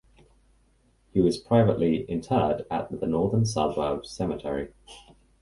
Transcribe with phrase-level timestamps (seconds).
[1.13, 4.73] He was privately interred at the Northern Suburbs Cemetery.